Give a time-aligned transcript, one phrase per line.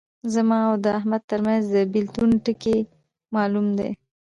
[0.33, 2.77] زما او د احمد ترمنځ د بېلتون ټکی
[3.35, 3.89] معلوم دی.